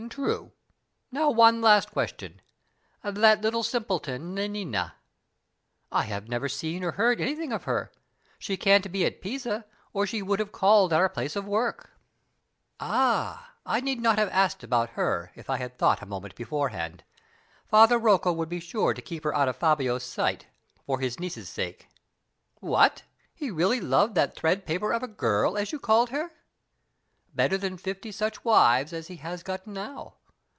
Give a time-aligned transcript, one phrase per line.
[0.09, 0.51] "True.
[1.11, 2.41] Now one last question.
[3.03, 4.95] That little simpleton, Nanina?"
[5.91, 7.91] "I have never seen or heard anything of her.
[8.39, 11.91] She can't be at Pisa, or she would have called at our place for work."
[12.79, 13.53] "Ah!
[13.63, 17.03] I need not have asked about her if I had thought a moment beforehand.
[17.67, 20.47] Father Rocco would be sure to keep her out of Fabio's sight,
[20.83, 21.87] for his niece's sake."
[22.59, 23.03] "What,
[23.35, 26.31] he really loved that 'thread paper of a girl' as you called her?"
[27.33, 30.15] "Better than fifty such wives as he has got now!